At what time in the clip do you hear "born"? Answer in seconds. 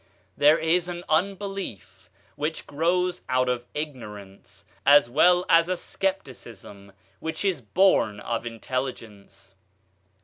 7.61-8.19